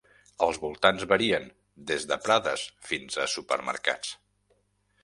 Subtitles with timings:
[0.45, 1.45] Els voltants varien,
[1.91, 4.17] des de prades fins a supermercats.